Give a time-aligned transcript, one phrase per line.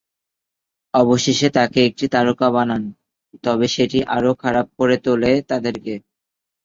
[0.93, 2.83] অবশেষে তাকে একটি তারকা বানান,
[3.43, 5.95] তবে সেটি আরও খারাপ করে তোলে তাদের কে।